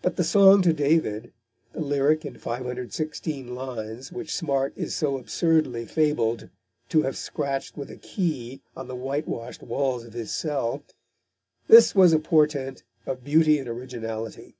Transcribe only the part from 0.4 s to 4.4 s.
to David the lyric in 516 lines which